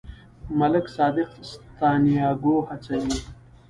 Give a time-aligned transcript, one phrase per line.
[0.59, 1.29] ملک صادق
[1.81, 3.17] سانتیاګو هڅوي.